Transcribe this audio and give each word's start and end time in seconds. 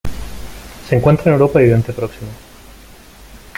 Se 0.87 0.95
encuentra 0.95 1.27
en 1.27 1.33
Europa 1.33 1.61
y 1.61 1.65
Oriente 1.65 1.93
Próximo. 1.93 2.31